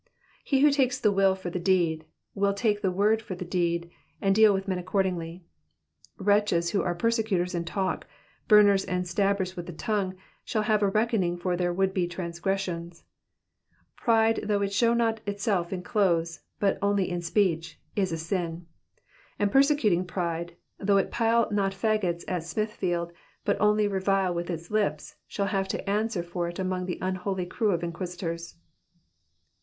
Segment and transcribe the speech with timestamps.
[0.43, 3.91] He who takes the will for the deed, will take the word for the deed
[4.19, 5.43] and deal with men accordingly.
[6.17, 8.07] Wretches who are persecutors in talk,
[8.47, 12.41] burners and stabbers with the tongue, shall have a reckoning for their would be Digitized
[12.41, 13.93] by VjOOQIC 80 EXPOSITIONS OF THE PSALMS.
[13.97, 13.97] transgressions.
[13.97, 18.65] Pride though it show not itself in clothes, but only in speech, is a sin;
[19.37, 23.11] and persecuting pride, though it pile no fagots at Sniithtield,
[23.45, 27.45] but only revile with its lips, shall have to answer for it among the unholy
[27.45, 28.55] crew of inquisitors.